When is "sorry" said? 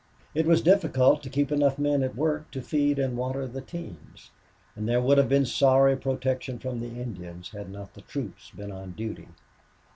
5.45-5.95